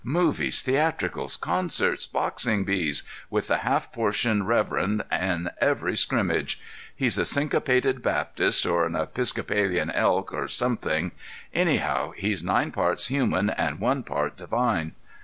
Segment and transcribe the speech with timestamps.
[0.03, 6.59] Movies, theatricals, concerts, boxing bees—with the half portion reverend in every scrimmage.
[6.95, 11.11] He's a Syncopated Baptist, or an Episcopalian Elk, or something;
[11.53, 14.93] anyhow, he's nine parts human and one part divine.